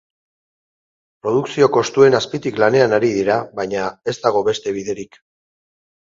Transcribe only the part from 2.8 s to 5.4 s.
ari dira baina, ez dago beste biderik.